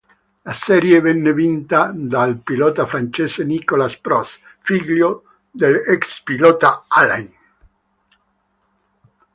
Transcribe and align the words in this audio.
La 0.45 0.53
serie 0.55 0.99
venne 0.99 1.31
vinta 1.31 1.91
dal 1.93 2.39
pilota 2.39 2.87
francese 2.87 3.43
Nicolas 3.43 3.97
Prost, 3.99 4.39
figlio 4.61 5.11
dell'ex 5.51 6.23
pilota 6.23 6.85
Alain. 6.87 7.31